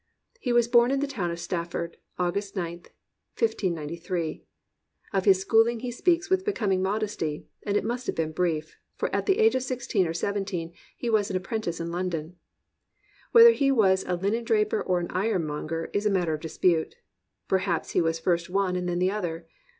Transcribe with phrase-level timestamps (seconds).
[0.39, 2.87] He was born in the town of Stafford, August 9th,
[3.37, 4.43] 1593.
[5.13, 9.13] Of his schooUng he speaks with becoming modesty; and it must have been brief, for
[9.15, 12.35] at the age of sixteen or seventeen he was an apprentice in London.
[13.31, 16.95] Whether he was a linendraj>er or an iron monger is a matter of dispute.
[17.47, 19.45] Perhaps he was first one and then the other.